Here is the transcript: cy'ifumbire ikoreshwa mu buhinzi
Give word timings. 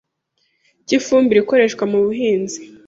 cy'ifumbire 0.85 1.39
ikoreshwa 1.41 1.83
mu 1.91 1.97
buhinzi 2.05 2.59